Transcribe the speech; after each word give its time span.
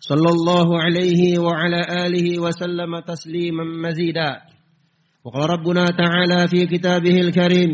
صلى 0.00 0.30
الله 0.30 0.82
عليه 0.82 1.38
وعلى 1.38 1.80
آله 2.06 2.38
وسلم 2.38 3.00
تسليما 3.00 3.64
مزيدا. 3.88 4.40
وقال 5.24 5.50
ربنا 5.50 5.84
تعالى 5.84 6.48
في 6.48 6.66
كتابه 6.66 7.20
الكريم 7.20 7.70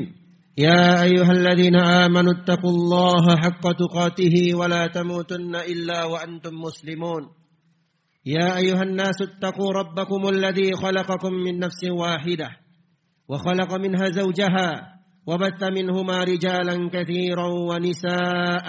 يا 0.58 1.02
أيها 1.02 1.32
الذين 1.32 1.76
آمنوا 1.76 2.32
اتقوا 2.32 2.70
الله 2.70 3.36
حق 3.36 3.72
تقاته 3.72 4.54
ولا 4.54 4.86
تموتن 4.86 5.54
إلا 5.56 6.04
وأنتم 6.04 6.54
مسلمون. 6.54 7.22
يا 8.26 8.56
أيها 8.56 8.82
الناس 8.82 9.22
اتقوا 9.22 9.72
ربكم 9.72 10.28
الذي 10.28 10.72
خلقكم 10.72 11.32
من 11.32 11.58
نفس 11.58 11.84
واحدة 11.84 12.50
وخلق 13.28 13.74
منها 13.74 14.10
زوجها 14.10 14.70
وبث 15.26 15.62
منهما 15.62 16.24
رجالا 16.24 16.90
كثيرا 16.92 17.46
ونساء 17.46 18.68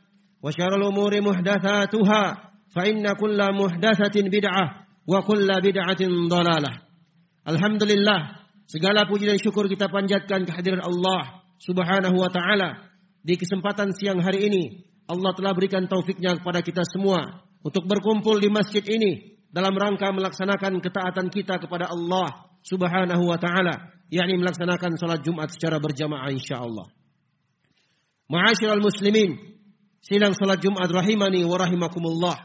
وشر 0.46 0.72
الأمور 0.76 1.12
محدثاتها 1.20 2.22
فإن 2.76 3.04
كل 3.18 3.40
محدثة 3.60 4.16
بدعة 4.16 4.64
وكل 5.08 5.48
بدعة 5.48 6.02
ضلالة 6.28 6.72
الحمد 7.48 7.82
لله 7.82 8.20
segala 8.66 9.06
puji 9.06 9.30
dan 9.30 9.38
syukur 9.38 9.70
kita 9.70 9.86
panjatkan 9.86 10.42
kehadiran 10.42 10.82
Allah 10.82 11.46
Subhanahu 11.62 12.18
wa 12.18 12.26
taala 12.26 12.90
di 13.22 13.38
kesempatan 13.38 13.94
siang 13.94 14.18
hari 14.18 14.50
ini 14.50 14.64
Allah 15.06 15.30
telah 15.38 15.54
berikan 15.54 15.86
taufiknya 15.86 16.34
kepada 16.34 16.66
kita 16.66 16.82
semua 16.82 17.46
untuk 17.62 17.86
berkumpul 17.86 18.42
di 18.42 18.50
masjid 18.50 18.82
ini 18.82 19.38
dalam 19.54 19.70
rangka 19.78 20.10
melaksanakan 20.10 20.82
ketaatan 20.82 21.30
kita 21.30 21.62
kepada 21.62 21.94
Allah 21.94 22.50
Subhanahu 22.66 23.30
wa 23.30 23.38
taala 23.38 23.94
yakni 24.10 24.34
melaksanakan 24.42 24.98
salat 24.98 25.22
Jumat 25.22 25.54
secara 25.54 25.78
berjamaah 25.78 26.30
insyaallah 26.34 26.90
Ma'asyiral 28.26 28.82
muslimin 28.82 29.49
silang 30.01 30.33
salat 30.33 30.59
Jumat 30.61 30.89
rahimani 30.89 31.45
wa 31.45 31.57
rahimakumullah. 31.61 32.37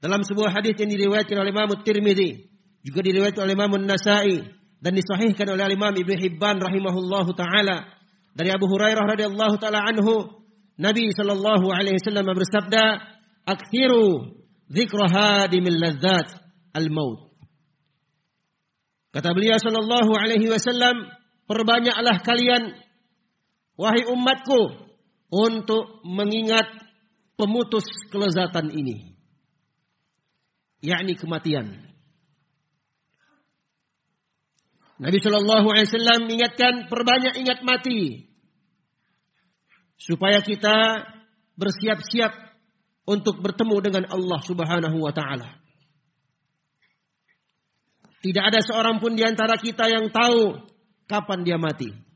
Dalam 0.00 0.24
sebuah 0.24 0.54
hadis 0.54 0.78
yang 0.80 0.88
diriwayatkan 0.88 1.36
oleh 1.36 1.52
Imam 1.52 1.70
Tirmidzi, 1.84 2.48
juga 2.80 3.00
diriwayatkan 3.04 3.44
oleh 3.44 3.54
Imam 3.58 3.74
Nasai 3.84 4.40
dan 4.80 4.96
disahihkan 4.96 5.44
oleh 5.52 5.68
Imam 5.68 5.92
Ibnu 5.92 6.16
Hibban 6.16 6.56
rahimahullahu 6.56 7.36
taala 7.36 7.84
dari 8.32 8.48
Abu 8.48 8.64
Hurairah 8.70 9.04
radhiyallahu 9.04 9.60
taala 9.60 9.84
anhu, 9.84 10.40
Nabi 10.80 11.12
sallallahu 11.12 11.68
alaihi 11.68 12.00
wasallam 12.00 12.32
bersabda, 12.32 12.84
"Aktsiru 13.44 14.40
dzikra 14.72 15.04
hadimil 15.12 15.76
ladzat 15.76 16.32
al-maut." 16.72 17.28
Kata 19.12 19.36
beliau 19.36 19.60
sallallahu 19.60 20.16
alaihi 20.16 20.48
wasallam, 20.48 21.04
"Perbanyaklah 21.44 22.24
kalian 22.24 22.72
wahai 23.76 24.08
umatku 24.08 24.89
untuk 25.30 26.02
mengingat 26.02 26.66
pemutus 27.38 27.86
kelezatan 28.10 28.68
ini. 28.74 29.14
Yakni 30.82 31.14
kematian. 31.14 31.90
Nabi 35.00 35.16
Shallallahu 35.16 35.66
Alaihi 35.72 35.88
Wasallam 35.88 36.20
mengingatkan 36.28 36.74
perbanyak 36.92 37.40
ingat 37.40 37.64
mati 37.64 38.28
supaya 39.96 40.44
kita 40.44 41.08
bersiap-siap 41.56 42.32
untuk 43.08 43.40
bertemu 43.40 43.76
dengan 43.80 44.04
Allah 44.12 44.40
Subhanahu 44.44 44.98
Wa 45.00 45.12
Taala. 45.16 45.56
Tidak 48.20 48.44
ada 48.44 48.60
seorang 48.60 49.00
pun 49.00 49.16
di 49.16 49.24
antara 49.24 49.56
kita 49.56 49.88
yang 49.88 50.12
tahu 50.12 50.68
kapan 51.08 51.40
dia 51.48 51.56
mati. 51.56 52.09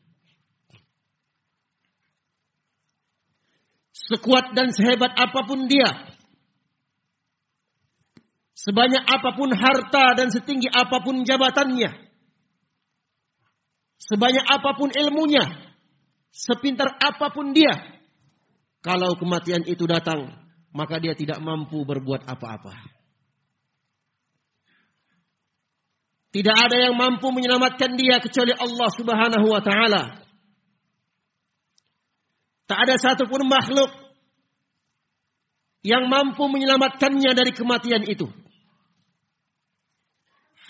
Sekuat 4.04 4.52
dan 4.52 4.68
sehebat 4.72 5.16
apa 5.16 5.40
pun 5.48 5.64
dia. 5.64 5.88
Sebanyak 8.54 9.04
apa 9.04 9.30
pun 9.36 9.52
harta 9.52 10.16
dan 10.16 10.32
setinggi 10.32 10.68
apa 10.68 11.00
pun 11.04 11.24
jabatannya. 11.24 11.90
Sebanyak 14.00 14.44
apa 14.44 14.70
pun 14.76 14.92
ilmunya. 14.92 15.44
Sepintar 16.32 16.92
apa 17.00 17.32
pun 17.32 17.52
dia. 17.56 17.72
Kalau 18.84 19.16
kematian 19.16 19.64
itu 19.64 19.88
datang, 19.88 20.28
maka 20.76 21.00
dia 21.00 21.16
tidak 21.16 21.40
mampu 21.40 21.84
berbuat 21.88 22.28
apa-apa. 22.28 22.76
Tidak 26.34 26.56
ada 26.56 26.76
yang 26.90 26.98
mampu 26.98 27.30
menyelamatkan 27.30 27.94
dia 27.94 28.18
kecuali 28.18 28.50
Allah 28.50 28.90
Subhanahu 28.90 29.46
wa 29.46 29.62
taala. 29.62 30.23
Tak 32.74 32.90
ada 32.90 32.98
satupun 32.98 33.46
makhluk 33.46 33.86
yang 35.86 36.10
mampu 36.10 36.42
menyelamatkannya 36.50 37.30
dari 37.30 37.54
kematian 37.54 38.02
itu. 38.02 38.26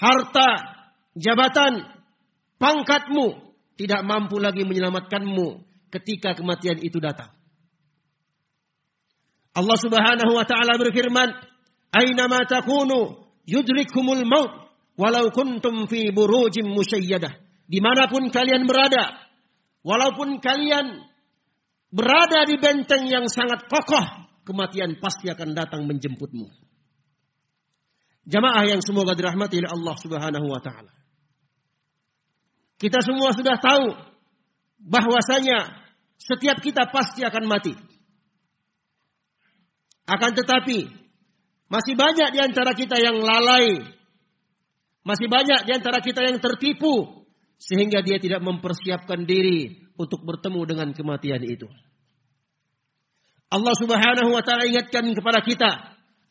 Harta, 0.04 0.68
jabatan, 1.16 1.80
pangkatmu 2.60 3.56
tidak 3.80 4.04
mampu 4.04 4.36
lagi 4.36 4.68
menyelamatkanmu 4.68 5.64
ketika 5.96 6.36
kematian 6.36 6.76
itu 6.84 7.00
datang. 7.00 7.32
Allah 9.56 9.78
Subhanahu 9.80 10.36
wa 10.36 10.44
taala 10.44 10.76
berfirman, 10.76 11.32
"Aina 11.88 12.28
ma 12.28 12.44
takunu 12.44 13.32
yudrikumul 13.48 14.28
maut 14.28 14.52
walau 15.00 15.32
kuntum 15.32 15.88
fi 15.88 16.12
burujim 16.12 16.68
musyayyadah." 16.68 17.32
Di 17.64 17.80
mana 17.80 18.12
pun 18.12 18.28
kalian 18.28 18.68
berada, 18.68 19.24
walaupun 19.80 20.44
kalian 20.44 21.13
berada 21.94 22.42
di 22.42 22.58
benteng 22.58 23.06
yang 23.06 23.30
sangat 23.30 23.70
kokoh, 23.70 24.02
kematian 24.42 24.98
pasti 24.98 25.30
akan 25.30 25.54
datang 25.54 25.86
menjemputmu. 25.86 26.50
Jamaah 28.26 28.66
yang 28.66 28.82
semoga 28.82 29.14
dirahmati 29.14 29.62
oleh 29.62 29.70
Allah 29.70 29.94
Subhanahu 30.00 30.46
wa 30.50 30.58
taala. 30.58 30.90
Kita 32.74 32.98
semua 32.98 33.30
sudah 33.30 33.54
tahu 33.62 33.94
bahwasanya 34.82 35.70
setiap 36.18 36.58
kita 36.58 36.90
pasti 36.90 37.22
akan 37.22 37.44
mati. 37.46 37.72
Akan 40.04 40.34
tetapi 40.34 40.90
masih 41.70 41.94
banyak 41.96 42.28
di 42.34 42.40
antara 42.42 42.74
kita 42.74 42.98
yang 42.98 43.22
lalai. 43.22 43.80
Masih 45.04 45.28
banyak 45.28 45.68
di 45.68 45.72
antara 45.72 46.00
kita 46.00 46.24
yang 46.24 46.40
tertipu 46.40 47.23
sehingga 47.58 48.04
dia 48.04 48.20
tidak 48.20 48.42
mempersiapkan 48.44 49.24
diri 49.24 49.84
untuk 49.94 50.22
bertemu 50.26 50.60
dengan 50.66 50.88
kematian 50.92 51.42
itu. 51.46 51.70
Allah 53.54 53.74
Subhanahu 53.78 54.34
wa 54.34 54.42
taala 54.42 54.66
ingatkan 54.66 55.06
kepada 55.14 55.40
kita, 55.44 55.70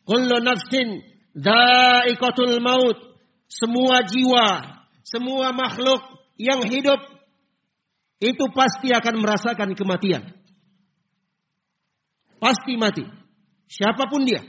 kullu 0.04 0.44
nafsin 0.44 1.00
dha'iqatul 1.32 2.60
maut. 2.60 3.16
Semua 3.44 4.02
jiwa, 4.02 4.82
semua 5.04 5.52
makhluk 5.54 6.00
yang 6.40 6.64
hidup 6.64 6.98
itu 8.18 8.44
pasti 8.56 8.90
akan 8.90 9.20
merasakan 9.20 9.76
kematian. 9.76 10.32
Pasti 12.40 12.76
mati. 12.76 13.04
Siapa 13.68 14.08
pun 14.08 14.24
dia. 14.28 14.44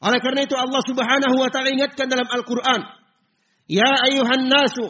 Oleh 0.00 0.20
karena 0.24 0.44
itu 0.44 0.56
Allah 0.56 0.82
Subhanahu 0.84 1.36
wa 1.36 1.48
taala 1.52 1.72
ingatkan 1.72 2.08
dalam 2.08 2.28
Al-Qur'an, 2.28 2.80
"Ya 3.68 3.88
ayuhan 4.08 4.48
nasu, 4.48 4.88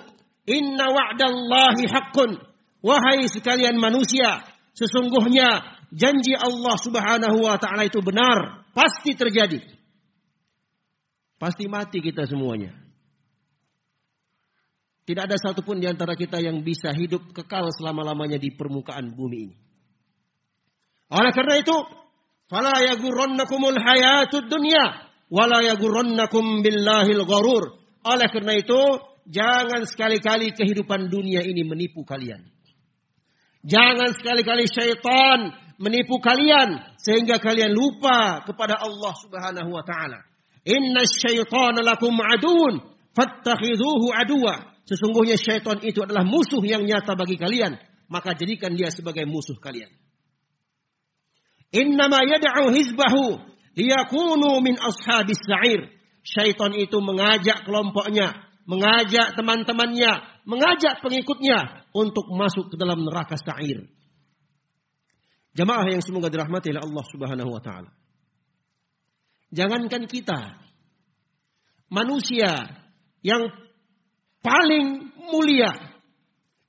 inna 0.50 0.90
wa'dallahi 0.90 1.84
haqqun." 1.86 2.30
Wahai 2.80 3.28
sekalian 3.28 3.76
manusia, 3.76 4.40
sesungguhnya 4.72 5.62
janji 5.92 6.32
Allah 6.32 6.76
Subhanahu 6.80 7.44
wa 7.44 7.60
taala 7.60 7.84
itu 7.84 8.00
benar, 8.00 8.64
pasti 8.72 9.12
terjadi. 9.12 9.60
Pasti 11.36 11.68
mati 11.68 12.00
kita 12.04 12.24
semuanya. 12.28 12.72
Tidak 15.08 15.26
ada 15.26 15.36
satupun 15.40 15.80
di 15.80 15.88
antara 15.88 16.14
kita 16.14 16.38
yang 16.38 16.60
bisa 16.62 16.92
hidup 16.92 17.32
kekal 17.32 17.66
selama-lamanya 17.74 18.38
di 18.38 18.52
permukaan 18.54 19.16
bumi 19.16 19.38
ini. 19.48 19.56
Oleh 21.10 21.32
karena 21.34 21.58
itu, 21.58 21.74
fala 22.46 22.78
yagurrannakumul 22.84 23.74
hayatud 23.74 24.46
dunya 24.46 25.10
wala 25.32 25.66
yagurrannakum 25.66 26.62
billahil 26.62 27.26
gharur. 27.26 27.64
Oleh 28.06 28.28
karena 28.30 28.54
itu, 28.54 28.78
jangan 29.30 29.86
sekali-kali 29.86 30.52
kehidupan 30.52 31.06
dunia 31.06 31.46
ini 31.46 31.62
menipu 31.62 32.02
kalian. 32.02 32.42
Jangan 33.62 34.16
sekali-kali 34.18 34.66
syaitan 34.66 35.54
menipu 35.78 36.18
kalian 36.18 36.80
sehingga 37.00 37.38
kalian 37.40 37.72
lupa 37.72 38.42
kepada 38.44 38.80
Allah 38.82 39.14
Subhanahu 39.16 39.70
wa 39.72 39.84
taala. 39.86 40.20
Inna 40.64 41.08
syaitana 41.08 41.80
lakum 41.80 42.12
aduun 42.20 42.82
fattakhidhuhu 43.16 44.12
aduwa. 44.12 44.76
Sesungguhnya 44.84 45.38
syaitan 45.38 45.78
itu 45.86 46.02
adalah 46.02 46.26
musuh 46.26 46.60
yang 46.66 46.82
nyata 46.82 47.14
bagi 47.14 47.38
kalian. 47.38 47.78
Maka 48.10 48.34
jadikan 48.34 48.74
dia 48.74 48.90
sebagai 48.90 49.22
musuh 49.22 49.54
kalian. 49.62 49.88
Innama 51.70 52.26
yad'u 52.26 52.74
hizbahu 52.74 53.38
liyakunu 53.78 54.58
min 54.58 54.74
ashabis 54.74 55.38
sa'ir. 55.38 55.86
Syaitan 56.20 56.74
itu 56.76 57.00
mengajak 57.00 57.64
kelompoknya, 57.64 58.49
mengajak 58.70 59.34
teman-temannya, 59.34 60.46
mengajak 60.46 61.02
pengikutnya 61.02 61.90
untuk 61.90 62.30
masuk 62.30 62.70
ke 62.70 62.76
dalam 62.78 63.02
neraka 63.02 63.34
sa'ir. 63.34 63.90
Jamaah 65.58 65.90
yang 65.90 66.02
semoga 66.06 66.30
dirahmati 66.30 66.70
oleh 66.70 66.82
Allah 66.86 67.04
Subhanahu 67.10 67.50
wa 67.50 67.58
taala. 67.58 67.90
Jangankan 69.50 70.06
kita 70.06 70.62
manusia 71.90 72.70
yang 73.26 73.50
paling 74.38 75.10
mulia 75.18 75.74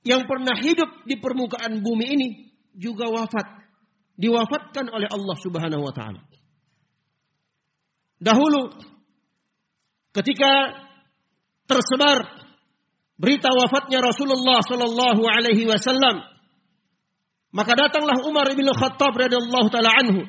yang 0.02 0.26
pernah 0.26 0.58
hidup 0.58 1.06
di 1.06 1.14
permukaan 1.22 1.78
bumi 1.78 2.06
ini 2.10 2.28
juga 2.74 3.06
wafat. 3.06 3.62
Diwafatkan 4.18 4.90
oleh 4.90 5.06
Allah 5.06 5.36
Subhanahu 5.38 5.86
wa 5.86 5.94
taala. 5.94 6.20
Dahulu 8.18 8.74
ketika 10.10 10.82
tersebar 11.72 12.28
berita 13.16 13.48
wafatnya 13.48 14.04
Rasulullah 14.04 14.60
sallallahu 14.60 15.22
alaihi 15.24 15.64
wasallam 15.64 16.20
maka 17.52 17.72
datanglah 17.72 18.20
Umar 18.28 18.48
bin 18.52 18.68
Khattab 18.68 19.16
radhiyallahu 19.16 19.68
taala 19.72 19.92
anhu 19.96 20.28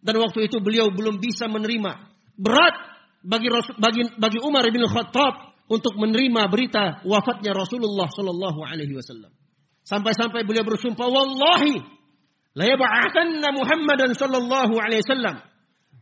dan 0.00 0.14
waktu 0.16 0.48
itu 0.48 0.60
beliau 0.64 0.88
belum 0.88 1.20
bisa 1.20 1.48
menerima 1.52 1.92
berat 2.38 2.76
bagi 3.24 3.48
bagi 3.76 4.02
bagi 4.16 4.38
Umar 4.40 4.64
bin 4.70 4.86
Khattab 4.86 5.48
untuk 5.68 5.94
menerima 6.00 6.48
berita 6.48 7.04
wafatnya 7.04 7.52
Rasulullah 7.52 8.08
Shallallahu 8.08 8.60
Alaihi 8.64 8.96
Wasallam. 8.96 9.30
Sampai-sampai 9.84 10.44
beliau 10.44 10.64
bersumpah, 10.64 11.04
Wallahi, 11.08 11.80
la 12.56 12.64
yab'athanna 12.64 13.48
Muhammadan 13.52 14.16
Shallallahu 14.16 14.74
Alaihi 14.80 15.04
Wasallam, 15.04 15.36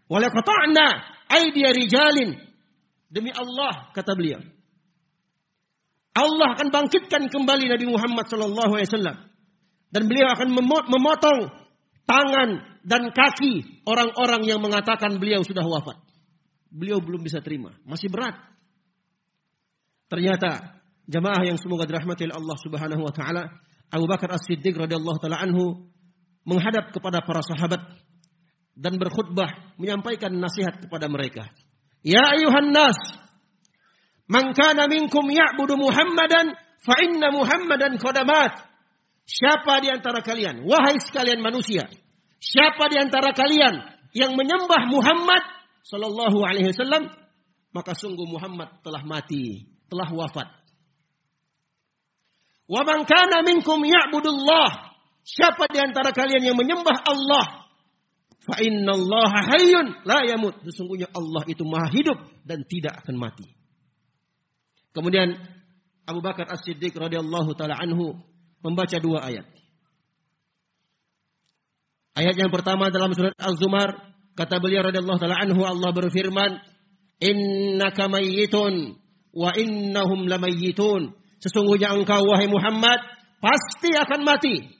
wa 0.06 0.18
la 0.22 0.28
qata'na 0.30 0.86
rijalin. 1.74 2.38
Demi 3.06 3.30
Allah, 3.30 3.90
kata 3.94 4.12
beliau. 4.18 4.42
Allah 6.16 6.48
akan 6.56 6.68
bangkitkan 6.72 7.28
kembali 7.28 7.68
Nabi 7.68 7.86
Muhammad 7.92 8.24
Wasallam 8.24 9.16
dan 9.92 10.02
beliau 10.08 10.32
akan 10.32 10.48
memotong 10.88 11.38
tangan 12.08 12.80
dan 12.86 13.12
kaki 13.12 13.84
orang-orang 13.84 14.48
yang 14.48 14.64
mengatakan 14.64 15.20
beliau 15.20 15.44
sudah 15.44 15.60
wafat. 15.60 16.00
Beliau 16.72 17.04
belum 17.04 17.20
bisa 17.20 17.44
terima, 17.44 17.76
masih 17.84 18.08
berat. 18.08 18.32
Ternyata 20.08 20.80
jamaah 21.04 21.42
yang 21.44 21.60
semoga 21.60 21.84
dirahmati 21.84 22.26
oleh 22.26 22.36
Allah 22.38 22.56
Subhanahu 22.64 23.02
wa 23.04 23.12
taala, 23.12 23.42
Abu 23.92 24.08
Bakar 24.08 24.32
As-Siddiq 24.34 24.74
radhiyallahu 24.74 25.20
taala 25.20 25.44
anhu 25.44 25.84
menghadap 26.46 26.94
kepada 26.96 27.20
para 27.26 27.42
sahabat 27.44 27.82
dan 28.72 28.96
berkhutbah 28.96 29.76
menyampaikan 29.76 30.32
nasihat 30.32 30.80
kepada 30.80 31.10
mereka. 31.12 31.50
Ya 32.06 32.22
ayuhan 32.38 32.70
nas, 32.70 32.94
man 34.30 34.54
kana 34.54 34.86
minkum 34.86 35.26
ya'budu 35.26 35.74
Muhammadan 35.74 36.54
fa 36.86 36.94
inna 37.02 37.34
Muhammadan 37.34 37.98
qadamat. 37.98 38.62
Siapa 39.26 39.82
di 39.82 39.90
antara 39.90 40.22
kalian, 40.22 40.62
wahai 40.62 41.02
sekalian 41.02 41.42
manusia, 41.42 41.90
siapa 42.38 42.86
di 42.86 43.02
antara 43.02 43.34
kalian 43.34 43.82
yang 44.14 44.38
menyembah 44.38 44.86
Muhammad 44.86 45.42
sallallahu 45.82 46.46
alaihi 46.46 46.70
wasallam, 46.70 47.10
maka 47.74 47.98
sungguh 47.98 48.30
Muhammad 48.30 48.70
telah 48.86 49.02
mati 49.02 49.66
telah 49.90 50.06
wafat. 50.06 50.46
Wa 52.70 52.86
man 52.86 53.02
kana 53.02 53.42
minkum 53.42 53.82
ya'budullah. 53.82 54.94
Siapa 55.26 55.66
di 55.74 55.82
antara 55.82 56.14
kalian 56.14 56.54
yang 56.54 56.54
menyembah 56.54 57.02
Allah? 57.02 57.65
Fa 58.44 58.60
Allah 58.60 59.32
hayyun 59.54 59.86
la 60.04 60.22
yamut. 60.26 60.54
Sesungguhnya 60.66 61.08
Allah 61.10 61.42
itu 61.48 61.64
maha 61.64 61.88
hidup 61.90 62.18
dan 62.44 62.62
tidak 62.68 63.02
akan 63.02 63.16
mati. 63.18 63.48
Kemudian 64.92 65.34
Abu 66.06 66.22
Bakar 66.22 66.46
As-Siddiq 66.48 66.94
radhiyallahu 66.94 67.52
taala 67.58 67.76
anhu 67.76 68.16
membaca 68.62 68.96
dua 69.02 69.26
ayat. 69.26 69.46
Ayat 72.16 72.36
yang 72.38 72.48
pertama 72.48 72.88
dalam 72.88 73.12
surat 73.12 73.36
Az-Zumar 73.36 73.92
kata 74.38 74.62
beliau 74.62 74.86
radhiyallahu 74.86 75.20
taala 75.20 75.36
anhu 75.42 75.66
Allah 75.66 75.90
berfirman, 75.92 76.56
"Innaka 77.20 78.08
mayyitun 78.08 78.96
wa 79.36 79.52
innahum 79.52 80.24
lamayyitun. 80.24 81.12
Sesungguhnya 81.44 81.92
engkau 81.92 82.24
wahai 82.24 82.48
Muhammad 82.48 82.96
pasti 83.44 83.92
akan 83.92 84.24
mati 84.24 84.75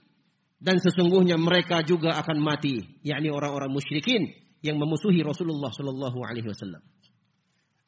dan 0.60 0.80
sesungguhnya 0.80 1.36
mereka 1.36 1.84
juga 1.84 2.16
akan 2.20 2.40
mati, 2.40 2.80
yakni 3.04 3.28
orang-orang 3.28 3.68
musyrikin 3.68 4.32
yang 4.64 4.80
memusuhi 4.80 5.20
Rasulullah 5.20 5.68
sallallahu 5.70 6.18
alaihi 6.24 6.48
wasallam. 6.48 6.80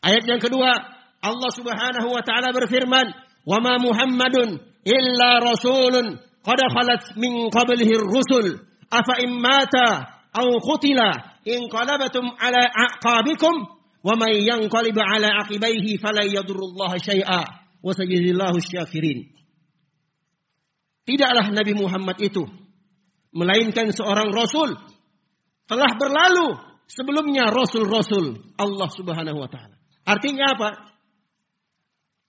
Ayat 0.05 0.25
yang 0.29 0.39
kedua, 0.39 0.71
Allah 1.19 1.51
Subhanahu 1.51 2.09
wa 2.15 2.23
taala 2.23 2.55
berfirman, 2.55 3.07
"Wa 3.43 3.59
ma 3.59 3.81
Muhammadun 3.83 4.63
illa 4.87 5.31
rasulun 5.43 6.21
qad 6.45 6.61
khalat 6.71 7.03
min 7.19 7.51
qablihi 7.51 7.93
ar-rusul, 7.99 8.63
afa 8.93 9.15
in 9.25 9.37
mata 9.43 10.23
aw 10.31 10.47
qutila 10.63 11.41
in 11.49 11.67
qalabatum 11.67 12.31
ala 12.39 12.63
aqabikum 12.63 13.79
Wa 13.99 14.15
may 14.15 14.47
yanqalib 14.47 14.95
ala 14.95 15.43
aqibaihi 15.43 15.99
fala 15.99 16.23
yadurullah 16.23 16.95
syai'a 17.03 17.43
wa 17.83 17.91
sayajzillahu 17.91 18.63
syakirin. 18.63 19.27
Tidaklah 21.09 21.49
Nabi 21.57 21.73
Muhammad 21.73 22.21
itu 22.21 22.45
melainkan 23.33 23.89
seorang 23.97 24.29
rasul 24.29 24.77
telah 25.65 25.97
berlalu 25.97 26.53
sebelumnya 26.85 27.49
rasul-rasul 27.49 28.53
Allah 28.61 28.89
Subhanahu 28.93 29.41
wa 29.41 29.49
taala. 29.49 29.81
Artinya 30.05 30.53
apa? 30.53 30.69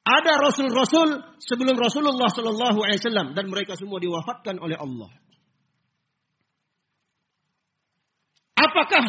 Ada 0.07 0.39
rasul-rasul 0.39 1.21
sebelum 1.43 1.75
Rasulullah 1.75 2.31
sallallahu 2.31 2.79
alaihi 2.81 3.03
wasallam 3.03 3.36
dan 3.36 3.51
mereka 3.51 3.75
semua 3.75 4.00
diwafatkan 4.00 4.57
oleh 4.57 4.79
Allah. 4.79 5.12
Apakah 8.55 9.05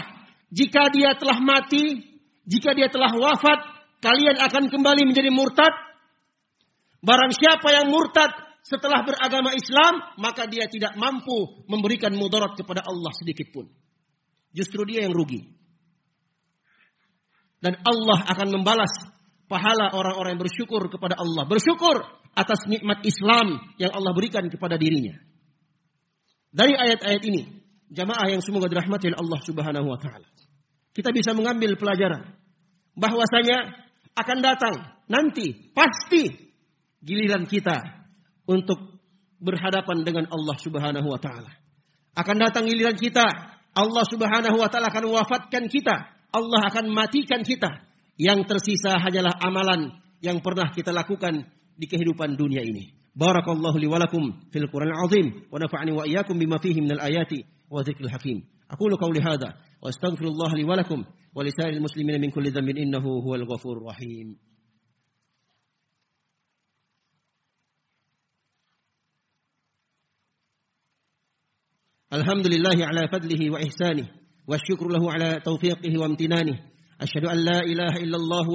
jika 0.50 0.90
dia 0.90 1.14
telah 1.14 1.38
mati 1.40 2.10
jika 2.50 2.74
dia 2.74 2.90
telah 2.90 3.14
wafat, 3.14 3.58
kalian 4.02 4.34
akan 4.34 4.74
kembali 4.74 5.06
menjadi 5.06 5.30
murtad. 5.30 5.70
Barang 6.98 7.30
siapa 7.30 7.70
yang 7.70 7.86
murtad 7.86 8.49
setelah 8.70 9.02
beragama 9.02 9.50
Islam, 9.50 9.98
maka 10.22 10.46
dia 10.46 10.70
tidak 10.70 10.94
mampu 10.94 11.66
memberikan 11.66 12.14
mudarat 12.14 12.54
kepada 12.54 12.86
Allah 12.86 13.10
sedikit 13.18 13.50
pun. 13.50 13.66
Justru 14.54 14.86
dia 14.86 15.02
yang 15.02 15.14
rugi. 15.14 15.42
Dan 17.58 17.76
Allah 17.82 18.30
akan 18.30 18.48
membalas 18.54 18.94
pahala 19.50 19.90
orang-orang 19.90 20.38
yang 20.38 20.42
bersyukur 20.46 20.86
kepada 20.86 21.18
Allah. 21.18 21.50
Bersyukur 21.50 21.98
atas 22.38 22.70
nikmat 22.70 23.02
Islam 23.02 23.58
yang 23.74 23.90
Allah 23.90 24.14
berikan 24.14 24.46
kepada 24.46 24.78
dirinya. 24.78 25.18
Dari 26.54 26.72
ayat-ayat 26.78 27.22
ini, 27.26 27.42
jamaah 27.90 28.30
yang 28.30 28.40
semoga 28.40 28.70
dirahmati 28.70 29.10
oleh 29.10 29.18
Allah 29.18 29.40
Subhanahu 29.42 29.86
wa 29.90 29.98
taala 29.98 30.26
kita 30.94 31.10
bisa 31.14 31.34
mengambil 31.34 31.74
pelajaran 31.78 32.34
bahwasanya 32.98 33.86
akan 34.18 34.38
datang 34.42 34.76
nanti 35.06 35.54
pasti 35.74 36.30
giliran 37.02 37.46
kita 37.46 37.99
untuk 38.46 39.00
berhadapan 39.40 40.04
dengan 40.04 40.28
Allah 40.28 40.56
Subhanahu 40.60 41.08
wa 41.08 41.20
taala. 41.20 41.50
Akan 42.14 42.36
datang 42.36 42.68
giliran 42.68 42.94
kita, 42.94 43.24
Allah 43.72 44.04
Subhanahu 44.04 44.56
wa 44.60 44.68
taala 44.68 44.92
akan 44.92 45.04
wafatkan 45.08 45.66
kita, 45.72 45.96
Allah 46.30 46.60
akan 46.68 46.92
matikan 46.92 47.42
kita. 47.42 47.88
Yang 48.20 48.52
tersisa 48.52 49.00
hanyalah 49.00 49.32
amalan 49.40 49.96
yang 50.20 50.44
pernah 50.44 50.68
kita 50.68 50.92
lakukan 50.92 51.48
di 51.80 51.86
kehidupan 51.88 52.36
dunia 52.36 52.60
ini. 52.60 52.92
Barakallahu 53.16 53.80
li 53.80 53.88
walakum 53.88 54.52
fil 54.52 54.68
Qur'an 54.68 54.92
azim 54.92 55.48
wa 55.48 55.56
nafa'ani 55.56 55.92
wa 55.96 56.04
iyyakum 56.04 56.36
bima 56.36 56.60
fihi 56.60 56.84
minal 56.84 57.00
ayati 57.00 57.48
wa 57.72 57.80
dzikril 57.80 58.12
hakim. 58.12 58.44
Aqulu 58.68 59.00
qawli 59.00 59.24
hadha 59.24 59.56
wa 59.80 59.88
astaghfirullah 59.88 60.52
li 60.54 60.68
walakum 60.68 61.02
wa 61.08 61.40
li 61.40 61.50
sa'iril 61.50 61.80
muslimin 61.80 62.20
min 62.20 62.30
kulli 62.30 62.52
dhanbin 62.52 62.76
innahu 62.76 63.24
huwal 63.24 63.48
ghafurur 63.48 63.88
rahim. 63.88 64.36
Alhamdulillahi 72.10 72.82
ala 72.82 73.06
fadlihi 73.06 73.54
wa 73.54 73.62
ihsanih 73.62 74.10
wa 74.42 74.58
syukru 74.58 74.90
lahu 74.90 75.06
wa 75.94 76.10
amtinanih. 76.10 76.58
Asyhadu 76.98 77.30
an 77.30 77.38
la 77.38 77.62
ilaha 77.62 78.02
illallah 78.02 78.46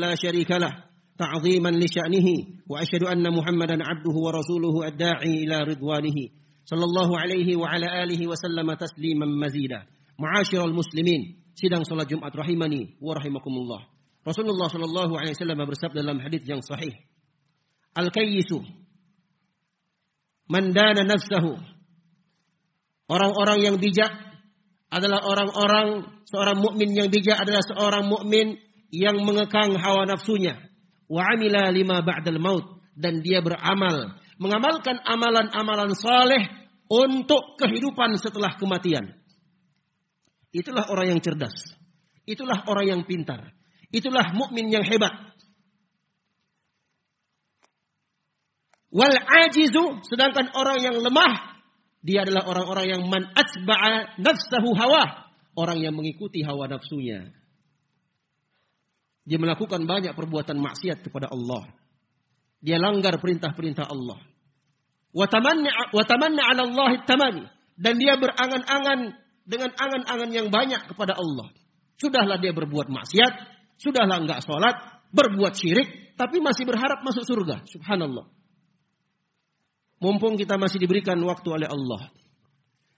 la 0.00 0.16
syarika 0.16 0.56
lah 0.56 0.72
ta'ziman 1.20 1.76
wa 2.64 2.80
asyhadu 2.80 3.04
anna 3.12 3.28
Muhammadan 3.28 3.84
abduhu 3.84 4.16
wa 4.16 4.32
rasuluhu 4.32 4.80
ad-da'i 4.80 5.44
ila 5.44 5.60
ridwanihi 5.60 6.32
sallallahu 6.64 7.12
alaihi 7.12 7.52
wa 7.52 7.68
ala 7.68 8.00
alihi 8.00 8.24
wa 8.24 8.32
sallama 8.32 8.80
tasliman 8.80 9.28
mazida. 9.28 9.84
Ma'asyiral 10.16 10.72
muslimin, 10.72 11.36
sidang 11.52 11.84
salat 11.84 12.08
Jumat 12.08 12.32
rahimani 12.32 12.96
wa. 12.96 13.12
Rasulullah 14.24 14.72
sallallahu 14.72 15.20
alaihi 15.20 15.36
wasallam 15.36 15.60
bersabda 15.68 16.00
dalam 16.00 16.16
hadis 16.16 16.48
yang 16.48 16.64
sahih, 16.64 16.96
Orang-orang 23.12 23.60
yang 23.60 23.76
bijak 23.76 24.08
adalah 24.88 25.20
orang-orang 25.20 26.16
seorang 26.24 26.56
mukmin 26.64 26.96
yang 26.96 27.12
bijak 27.12 27.36
adalah 27.36 27.60
seorang 27.60 28.08
mukmin 28.08 28.56
yang 28.88 29.20
mengekang 29.20 29.76
hawa 29.76 30.08
nafsunya. 30.08 30.56
Wa 31.12 31.36
amila 31.36 31.68
lima 31.68 32.00
ba'dal 32.00 32.40
maut 32.40 32.80
dan 32.96 33.20
dia 33.20 33.44
beramal, 33.44 34.16
mengamalkan 34.40 34.96
amalan-amalan 35.04 35.92
saleh 35.92 36.48
untuk 36.88 37.60
kehidupan 37.60 38.16
setelah 38.16 38.56
kematian. 38.56 39.12
Itulah 40.56 40.88
orang 40.88 41.16
yang 41.16 41.20
cerdas. 41.20 41.76
Itulah 42.24 42.64
orang 42.64 42.96
yang 42.96 43.02
pintar. 43.04 43.52
Itulah 43.92 44.32
mukmin 44.32 44.72
yang 44.72 44.88
hebat. 44.88 45.12
Wal 48.88 49.16
ajizu 49.20 50.00
sedangkan 50.04 50.52
orang 50.56 50.80
yang 50.80 50.96
lemah 50.96 51.51
dia 52.02 52.26
adalah 52.26 52.50
orang-orang 52.50 52.86
yang 52.98 53.02
man 53.06 53.30
atba'a 53.30 54.18
nafsahu 54.18 54.74
hawa. 54.74 55.30
Orang 55.54 55.78
yang 55.78 55.94
mengikuti 55.94 56.42
hawa 56.42 56.66
nafsunya. 56.66 57.30
Dia 59.22 59.38
melakukan 59.38 59.86
banyak 59.86 60.18
perbuatan 60.18 60.58
maksiat 60.58 61.06
kepada 61.06 61.30
Allah. 61.30 61.70
Dia 62.58 62.82
langgar 62.82 63.22
perintah-perintah 63.22 63.86
Allah. 63.86 64.18
Watamanna 65.14 66.42
ala 66.42 66.62
Allah 66.66 66.90
tamani. 67.06 67.46
Dan 67.78 68.02
dia 68.02 68.18
berangan-angan 68.18 69.14
dengan 69.46 69.70
angan-angan 69.78 70.30
yang 70.34 70.50
banyak 70.50 70.90
kepada 70.90 71.14
Allah. 71.14 71.54
Sudahlah 72.02 72.42
dia 72.42 72.50
berbuat 72.50 72.90
maksiat. 72.90 73.32
Sudahlah 73.78 74.18
enggak 74.18 74.42
sholat. 74.42 74.74
Berbuat 75.14 75.54
syirik. 75.54 76.18
Tapi 76.18 76.42
masih 76.42 76.66
berharap 76.66 77.06
masuk 77.06 77.22
surga. 77.22 77.62
Subhanallah. 77.70 78.26
Mumpung 80.02 80.34
kita 80.34 80.58
masih 80.58 80.82
diberikan 80.82 81.14
waktu 81.22 81.46
oleh 81.46 81.70
Allah. 81.70 82.10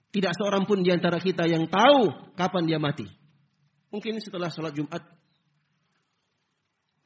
Tidak 0.09 0.33
seorang 0.33 0.65
pun 0.65 0.81
di 0.81 0.89
antara 0.89 1.21
kita 1.21 1.45
yang 1.45 1.69
tahu 1.69 2.33
kapan 2.33 2.65
dia 2.65 2.81
mati. 2.81 3.05
Mungkin 3.93 4.25
setelah 4.25 4.49
sholat 4.49 4.73
Jumat. 4.73 5.05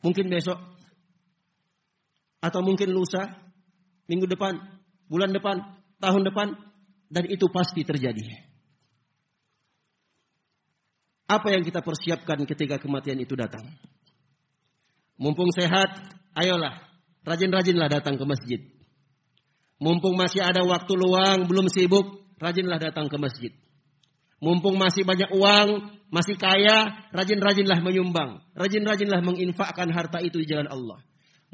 Mungkin 0.06 0.30
besok. 0.30 0.54
Atau 2.38 2.62
mungkin 2.62 2.94
lusa. 2.94 3.42
Minggu 4.06 4.30
depan. 4.30 4.54
Bulan 5.10 5.34
depan. 5.34 5.66
Tahun 5.98 6.22
depan. 6.22 6.54
Dan 7.10 7.26
itu 7.26 7.50
pasti 7.50 7.82
terjadi. 7.82 8.22
Apa 11.26 11.58
yang 11.58 11.66
kita 11.66 11.82
persiapkan 11.82 12.38
ketika 12.46 12.78
kematian 12.78 13.18
itu 13.18 13.34
datang? 13.34 13.66
Mumpung 15.18 15.50
sehat, 15.50 15.90
ayolah. 16.38 16.86
Rajin-rajinlah 17.26 17.90
datang 17.90 18.14
ke 18.14 18.24
masjid. 18.24 18.77
Mumpung 19.78 20.18
masih 20.18 20.42
ada 20.42 20.66
waktu 20.66 20.92
luang, 20.99 21.47
belum 21.47 21.70
sibuk, 21.70 22.26
rajinlah 22.42 22.82
datang 22.82 23.06
ke 23.06 23.14
masjid. 23.14 23.54
Mumpung 24.42 24.75
masih 24.78 25.06
banyak 25.06 25.30
uang, 25.35 25.90
masih 26.11 26.35
kaya, 26.38 27.11
rajin-rajinlah 27.14 27.78
menyumbang. 27.82 28.42
Rajin-rajinlah 28.58 29.23
menginfakkan 29.23 29.90
harta 29.90 30.18
itu 30.23 30.42
di 30.42 30.47
jalan 30.50 30.66
Allah. 30.66 30.99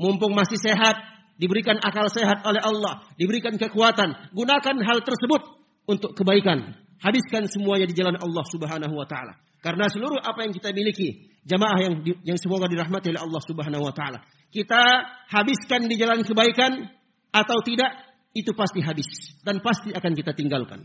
Mumpung 0.01 0.33
masih 0.33 0.57
sehat, 0.57 0.97
diberikan 1.37 1.77
akal 1.81 2.09
sehat 2.09 2.45
oleh 2.45 2.61
Allah, 2.61 3.05
diberikan 3.21 3.57
kekuatan, 3.61 4.33
gunakan 4.33 4.77
hal 4.85 4.99
tersebut 5.05 5.43
untuk 5.85 6.17
kebaikan. 6.17 6.77
Habiskan 7.01 7.45
semuanya 7.53 7.85
di 7.85 7.93
jalan 7.93 8.17
Allah 8.17 8.45
Subhanahu 8.49 8.95
wa 8.97 9.05
taala. 9.05 9.37
Karena 9.61 9.89
seluruh 9.89 10.21
apa 10.21 10.45
yang 10.45 10.53
kita 10.53 10.73
miliki, 10.77 11.33
jamaah 11.45 11.79
yang 11.81 11.95
yang 12.25 12.39
semoga 12.41 12.69
dirahmati 12.69 13.13
oleh 13.13 13.21
Allah 13.21 13.43
Subhanahu 13.45 13.85
wa 13.85 13.93
taala, 13.97 14.25
kita 14.53 15.09
habiskan 15.29 15.89
di 15.89 15.97
jalan 15.97 16.21
kebaikan 16.25 16.89
atau 17.33 17.59
tidak 17.65 17.93
itu 18.35 18.51
pasti 18.53 18.83
habis 18.83 19.07
dan 19.47 19.63
pasti 19.63 19.95
akan 19.95 20.13
kita 20.13 20.35
tinggalkan. 20.35 20.83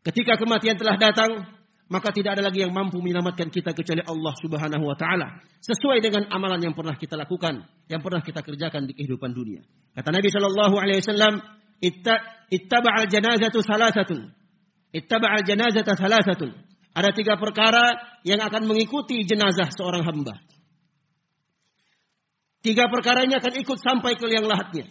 Ketika 0.00 0.40
kematian 0.40 0.80
telah 0.80 0.96
datang, 0.96 1.44
maka 1.86 2.10
tidak 2.10 2.34
ada 2.38 2.48
lagi 2.48 2.64
yang 2.64 2.74
mampu 2.74 2.98
menyelamatkan 2.98 3.52
kita 3.52 3.70
kecuali 3.76 4.02
Allah 4.02 4.34
Subhanahu 4.40 4.84
wa 4.88 4.96
taala 4.98 5.38
sesuai 5.62 6.02
dengan 6.02 6.26
amalan 6.32 6.58
yang 6.58 6.74
pernah 6.74 6.96
kita 6.96 7.14
lakukan, 7.14 7.62
yang 7.86 8.00
pernah 8.02 8.24
kita 8.24 8.42
kerjakan 8.42 8.90
di 8.90 8.96
kehidupan 8.96 9.30
dunia. 9.36 9.62
Kata 9.94 10.10
Nabi 10.10 10.28
sallallahu 10.32 10.74
alaihi 10.80 10.98
wasallam, 11.04 11.34
"Ittaba'al 12.50 13.06
janazatu 13.06 13.62
salasatun." 13.62 14.32
Ittaba'al 14.96 15.44
janazata 15.44 15.92
salasatun. 15.94 16.50
Ada 16.96 17.12
tiga 17.12 17.36
perkara 17.36 17.92
yang 18.24 18.40
akan 18.40 18.64
mengikuti 18.64 19.22
jenazah 19.28 19.68
seorang 19.68 20.00
hamba. 20.00 20.40
Tiga 22.64 22.88
perkara 22.88 23.22
ini 23.28 23.36
akan 23.36 23.52
ikut 23.62 23.78
sampai 23.78 24.16
ke 24.16 24.24
liang 24.26 24.48
lahatnya. 24.48 24.90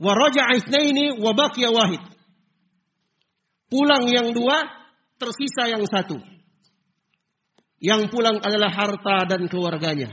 Wa 0.00 0.16
raja'a 0.16 0.56
baqiya 1.20 1.68
wahid. 1.68 2.00
Pulang 3.68 4.08
yang 4.08 4.32
dua, 4.32 4.64
tersisa 5.20 5.68
yang 5.68 5.84
satu. 5.84 6.16
Yang 7.78 8.08
pulang 8.08 8.40
adalah 8.40 8.72
harta 8.72 9.28
dan 9.28 9.46
keluarganya. 9.46 10.08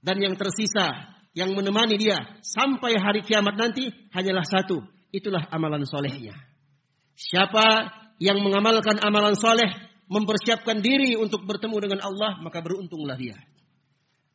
Dan 0.00 0.24
yang 0.24 0.34
tersisa, 0.40 1.16
yang 1.36 1.52
menemani 1.52 2.00
dia 2.00 2.18
sampai 2.40 2.96
hari 2.96 3.20
kiamat 3.22 3.54
nanti 3.60 3.92
hanyalah 4.10 4.42
satu. 4.42 4.80
Itulah 5.12 5.46
amalan 5.52 5.84
solehnya. 5.84 6.34
Siapa 7.14 7.92
yang 8.18 8.40
mengamalkan 8.40 8.98
amalan 9.04 9.36
soleh, 9.36 9.68
mempersiapkan 10.08 10.80
diri 10.80 11.14
untuk 11.14 11.44
bertemu 11.44 11.76
dengan 11.78 12.00
Allah, 12.04 12.40
maka 12.40 12.64
beruntunglah 12.64 13.16
dia. 13.20 13.36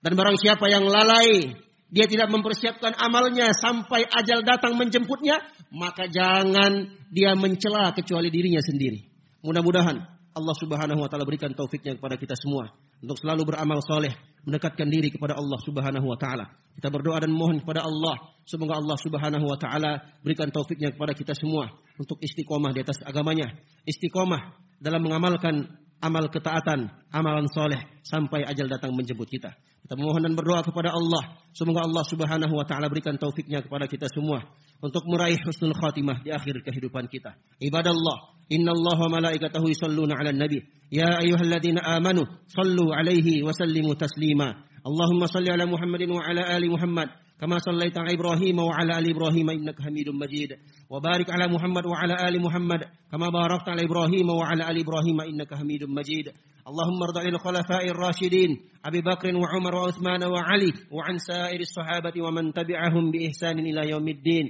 Dan 0.04 0.14
barang 0.14 0.38
siapa 0.40 0.68
yang 0.70 0.86
lalai 0.86 1.54
dia 1.94 2.10
tidak 2.10 2.34
mempersiapkan 2.34 2.98
amalnya 2.98 3.54
sampai 3.54 4.02
ajal 4.10 4.42
datang 4.42 4.74
menjemputnya, 4.74 5.38
maka 5.70 6.10
jangan 6.10 6.90
dia 7.14 7.38
mencela 7.38 7.94
kecuali 7.94 8.34
dirinya 8.34 8.66
sendiri. 8.66 9.06
Mudah-mudahan 9.46 10.02
Allah 10.34 10.56
Subhanahu 10.58 11.06
wa 11.06 11.10
taala 11.10 11.30
berikan 11.30 11.54
taufiknya 11.54 11.94
kepada 11.94 12.18
kita 12.18 12.34
semua 12.34 12.74
untuk 12.98 13.22
selalu 13.22 13.54
beramal 13.54 13.78
soleh, 13.86 14.10
mendekatkan 14.42 14.90
diri 14.90 15.14
kepada 15.14 15.38
Allah 15.38 15.60
Subhanahu 15.62 16.10
wa 16.10 16.18
taala. 16.18 16.50
Kita 16.74 16.90
berdoa 16.90 17.22
dan 17.22 17.30
mohon 17.30 17.62
kepada 17.62 17.86
Allah, 17.86 18.34
semoga 18.50 18.82
Allah 18.82 18.98
Subhanahu 18.98 19.46
wa 19.46 19.58
taala 19.62 20.02
berikan 20.26 20.50
taufiknya 20.50 20.90
kepada 20.90 21.14
kita 21.14 21.38
semua 21.38 21.70
untuk 22.02 22.18
istiqomah 22.18 22.74
di 22.74 22.82
atas 22.82 23.06
agamanya, 23.06 23.54
istiqomah 23.86 24.58
dalam 24.82 25.06
mengamalkan 25.06 25.70
amal 26.02 26.26
ketaatan, 26.34 26.90
amalan 27.14 27.46
soleh 27.54 27.80
sampai 28.02 28.42
ajal 28.50 28.66
datang 28.66 28.98
menjemput 28.98 29.30
kita. 29.30 29.54
Kita 29.89 29.97
memohon 29.97 30.21
dan 30.21 30.37
berdoa 30.37 30.61
kepada 30.61 30.93
Allah. 30.93 31.41
Semoga 31.57 31.89
Allah 31.89 32.05
subhanahu 32.05 32.53
wa 32.53 32.65
ta'ala 32.69 32.93
berikan 32.93 33.17
taufiknya 33.17 33.65
kepada 33.65 33.89
kita 33.89 34.05
semua. 34.13 34.45
Untuk 34.85 35.09
meraih 35.09 35.41
husnul 35.41 35.73
khatimah 35.73 36.21
di 36.21 36.29
akhir 36.29 36.61
kehidupan 36.61 37.09
kita. 37.09 37.33
Ibadallah. 37.57 38.37
Inna 38.53 38.77
Allah 38.77 38.97
wa 39.01 39.09
malaikatahu 39.17 39.65
yusalluna 39.73 40.21
ala 40.21 40.31
nabi. 40.37 40.61
Ya 40.93 41.19
ayuhalladzina 41.25 41.81
amanu. 41.85 42.29
Sallu 42.53 42.93
alaihi 42.93 43.41
wa 43.41 43.57
sallimu 43.57 43.97
taslima. 43.97 44.61
Allahumma 44.85 45.25
salli 45.25 45.49
ala 45.49 45.65
Muhammadin 45.65 46.13
wa 46.13 46.21
ala 46.21 46.45
ali 46.53 46.69
Muhammad. 46.69 47.09
كما 47.39 47.59
صليت 47.59 47.99
على 47.99 48.19
إبراهيم 48.19 48.59
وعلى 48.59 48.99
آل 48.99 49.11
إبراهيم 49.15 49.51
إنك 49.51 49.83
حميد 49.83 50.09
مجيد 50.11 50.59
وبارك 50.91 51.31
على 51.31 51.47
محمد 51.47 51.87
وعلى 51.87 52.15
آل 52.29 52.43
محمد 52.43 52.81
كما 53.15 53.29
باركت 53.31 53.69
على 53.69 53.87
إبراهيم 53.87 54.31
وعلى 54.31 54.71
آل 54.71 54.77
إبراهيم 54.83 55.21
إنك 55.21 55.55
حميد 55.55 55.85
مجيد 55.85 56.35
اللهم 56.64 57.04
ارض 57.04 57.18
عن 57.18 57.28
الخلفاء 57.28 57.88
الراشدين 57.92 58.50
أبي 58.86 59.02
بكر 59.02 59.36
وعمر 59.36 59.76
وعثمان 59.76 60.24
وعلي 60.24 60.72
وعن 60.92 61.18
سائر 61.18 61.60
الصحابة 61.60 62.16
ومن 62.24 62.54
تبعهم 62.54 63.12
بإحسان 63.12 63.60
إلى 63.60 63.90
يوم 63.90 64.08
الدين. 64.08 64.46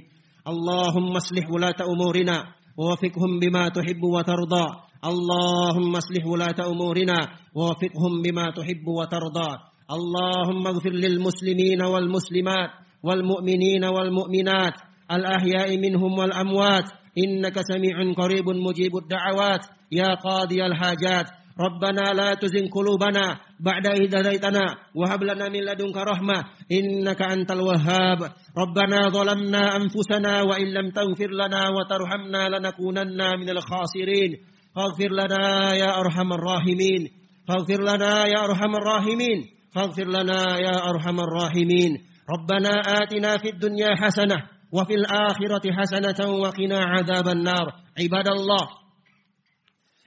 اللهم 0.48 1.16
اصلح 1.16 1.50
ولاة 1.50 1.80
أمورنا 1.82 2.44
ووفقهم 2.78 3.38
بما 3.42 3.68
تحب 3.68 4.02
وترضى. 4.02 4.66
اللهم 5.04 5.96
اصلح 5.96 6.26
ولاة 6.26 6.70
أمورنا 6.70 7.18
ووفقهم 7.54 8.22
بما 8.22 8.50
تحب 8.50 8.88
وترضى. 8.88 9.50
اللهم 9.90 10.66
اغفر 10.66 10.90
للمسلمين 10.90 11.82
والمسلمات 11.82 12.70
والمؤمنين 13.02 13.84
والمؤمنات 13.84 14.74
الأحياء 15.10 15.78
منهم 15.78 16.18
والأموات. 16.18 16.84
إنك 17.18 17.56
سميع 17.60 18.12
قريب 18.12 18.48
مجيب 18.48 18.96
الدعوات. 18.96 19.66
يا 19.92 20.14
قاضي 20.14 20.66
الحاجات. 20.66 21.26
ربنا 21.60 22.12
لا 22.12 22.34
تزغ 22.34 22.66
قلوبنا 22.74 23.38
بعد 23.60 23.86
إذ 23.86 24.16
هديتنا 24.16 24.76
وهب 24.94 25.22
لنا 25.22 25.48
من 25.48 25.60
لدنك 25.60 25.96
رحمة 25.96 26.44
إنك 26.72 27.22
أنت 27.22 27.50
الوهاب. 27.50 28.18
ربنا 28.58 29.08
ظلمنا 29.08 29.76
أنفسنا 29.76 30.42
وإن 30.42 30.66
لم 30.66 30.90
تغفر 30.90 31.30
لنا 31.30 31.68
وترحمنا 31.68 32.48
لنكونن 32.48 33.20
من 33.40 33.48
الخاسرين. 33.50 34.30
فاغفر 34.76 35.10
لنا 35.10 35.74
يا 35.74 36.00
أرحم 36.00 36.32
الراحمين. 36.32 37.08
فاغفر 37.48 37.80
لنا 37.82 38.26
يا 38.26 38.44
أرحم 38.44 38.74
الراحمين. 38.74 39.38
فاغفر 39.74 40.08
لنا 40.08 40.58
يا 40.58 40.90
أرحم 40.90 41.20
الراحمين. 41.20 41.92
ربنا 42.34 42.70
آتنا 43.02 43.38
في 43.38 43.48
الدنيا 43.48 43.94
حسنة 43.96 44.36
وفي 44.72 44.94
الآخرة 44.94 45.72
حسنة 45.72 46.30
وقنا 46.30 46.78
عذاب 46.78 47.28
النار. 47.28 47.66
عباد 48.02 48.28
الله 48.28 48.83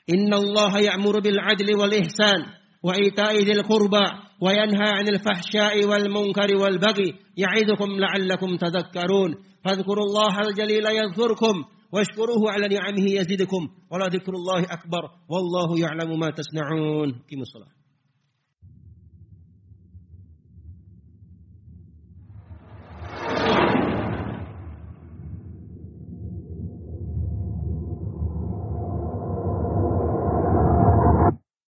إن 0.09 0.33
الله 0.33 0.79
يأمر 0.79 1.19
بالعدل 1.19 1.75
والإحسان 1.75 2.45
وإيتاء 2.83 3.35
ذي 3.35 3.51
القربى 3.51 4.05
وينهى 4.41 4.89
عن 4.89 5.07
الفحشاء 5.07 5.85
والمنكر 5.85 6.57
والبغي 6.57 7.13
يعظكم 7.37 7.89
لعلكم 7.99 8.57
تذكرون 8.57 9.35
فاذكروا 9.63 10.05
الله 10.05 10.41
الجليل 10.41 10.85
يذكركم 10.85 11.63
واشكروه 11.91 12.51
على 12.51 12.67
نعمه 12.67 13.05
يزدكم 13.11 13.67
ولذكر 13.91 14.33
الله 14.33 14.59
أكبر 14.59 15.03
والله 15.29 15.79
يعلم 15.79 16.19
ما 16.19 16.29
تصنعون. 16.29 17.09
الصلاة. 17.41 17.76